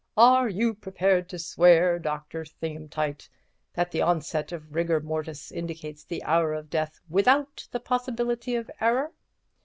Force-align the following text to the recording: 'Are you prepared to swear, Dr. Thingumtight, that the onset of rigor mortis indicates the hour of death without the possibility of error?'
'Are 0.17 0.49
you 0.49 0.73
prepared 0.73 1.29
to 1.29 1.37
swear, 1.37 1.99
Dr. 1.99 2.43
Thingumtight, 2.43 3.29
that 3.75 3.91
the 3.91 4.01
onset 4.01 4.51
of 4.51 4.73
rigor 4.73 4.99
mortis 4.99 5.51
indicates 5.51 6.03
the 6.03 6.23
hour 6.23 6.55
of 6.55 6.71
death 6.71 6.99
without 7.07 7.67
the 7.69 7.79
possibility 7.79 8.55
of 8.55 8.71
error?' 8.79 9.11